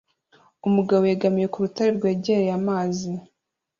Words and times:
Umugabo 0.67 1.03
yegamiye 1.11 1.47
ku 1.51 1.57
rutare 1.63 1.89
rwegereye 1.97 2.51
amazi 2.59 3.11